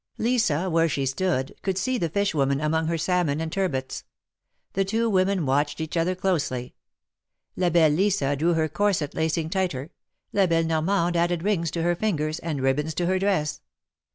Lisa, 0.17 0.67
where 0.67 0.89
she 0.89 1.05
stood, 1.05 1.53
could 1.61 1.77
see 1.77 1.99
the 1.99 2.09
fish 2.09 2.33
woman 2.33 2.59
among 2.59 2.87
her 2.87 2.97
salmon 2.97 3.39
and 3.39 3.51
turbots. 3.51 4.03
The 4.73 4.83
two 4.83 5.07
women 5.07 5.45
watched 5.45 5.79
each 5.79 5.95
100 5.95 6.05
THE 6.19 6.27
MARKETS 6.27 6.45
OF 6.47 6.49
PARIS. 6.49 6.51
other 6.55 6.63
closely; 6.63 6.75
la 7.55 7.69
belle 7.69 7.91
Lisa 7.95 8.35
drew 8.35 8.53
her 8.55 8.67
corset 8.67 9.13
lacing 9.13 9.51
tighter, 9.51 9.91
la 10.33 10.47
belle 10.47 10.63
Normande 10.63 11.17
added 11.17 11.43
rings 11.43 11.69
to 11.69 11.83
her 11.83 11.95
fingers 11.95 12.39
and 12.39 12.61
ribbons 12.63 12.95
to 12.95 13.05
her 13.05 13.19
dress. 13.19 13.61